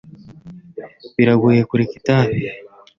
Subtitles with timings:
[1.15, 2.37] Biragoye kureka itabi.